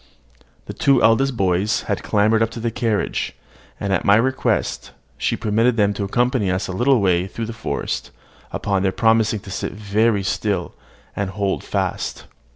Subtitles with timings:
[0.65, 3.35] The two eldest boys had clambered up the carriage;
[3.79, 7.53] and, at my request, she permitted them to accompany us a little way through the
[7.53, 8.09] forest,
[8.51, 10.73] upon their promising to sit very still,
[11.15, 12.25] and hold fast.